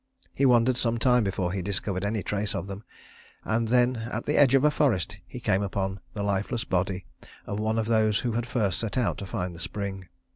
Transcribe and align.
He 0.33 0.47
wandered 0.47 0.77
some 0.77 0.97
time 0.97 1.23
before 1.23 1.51
he 1.51 1.61
discovered 1.61 2.03
any 2.03 2.23
trace 2.23 2.55
of 2.55 2.65
them, 2.65 2.83
and 3.43 3.67
then 3.67 3.97
at 3.97 4.25
the 4.25 4.35
edge 4.35 4.55
of 4.55 4.63
a 4.63 4.71
forest 4.71 5.19
he 5.27 5.39
came 5.39 5.61
upon 5.61 5.99
the 6.15 6.23
lifeless 6.23 6.63
body 6.63 7.05
of 7.45 7.59
one 7.59 7.77
of 7.77 7.85
those 7.85 8.21
who 8.21 8.31
had 8.31 8.47
first 8.47 8.79
set 8.79 8.97
out 8.97 9.19
to 9.19 9.27
find 9.27 9.53
the 9.53 9.59
spring. 9.59 10.07